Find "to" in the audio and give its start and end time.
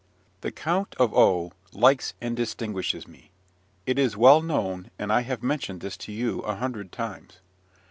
5.97-6.11